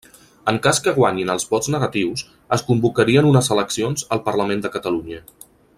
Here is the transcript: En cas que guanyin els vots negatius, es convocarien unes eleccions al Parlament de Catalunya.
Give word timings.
En 0.51 0.55
cas 0.67 0.79
que 0.85 0.93
guanyin 0.95 1.31
els 1.33 1.45
vots 1.51 1.69
negatius, 1.75 2.23
es 2.57 2.65
convocarien 2.71 3.29
unes 3.33 3.53
eleccions 3.57 4.09
al 4.17 4.23
Parlament 4.31 4.65
de 4.65 4.73
Catalunya. 4.79 5.25